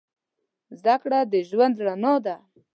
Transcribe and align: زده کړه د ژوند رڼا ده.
زده 0.79 0.95
کړه 1.01 1.19
د 1.31 1.33
ژوند 1.49 1.75
رڼا 1.87 2.13
ده. 2.25 2.35